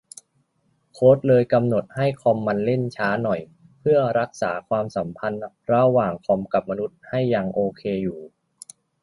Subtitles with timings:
[0.93, 3.39] โค้ดเลยกำหนดให้คอมมันเล่นช้าหน่อย
[3.79, 8.19] เพื่อรักษาความสัมพันธ์ระหว่างคอมกับมนุษย์ให้ยังโอเคอยู่